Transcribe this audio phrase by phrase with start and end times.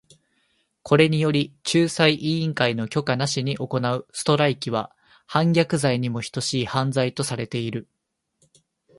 [0.81, 4.91] これにより、仲裁委員会の許可なしに行うストライキは
[5.27, 7.87] 反逆罪にも等しい犯罪とされている。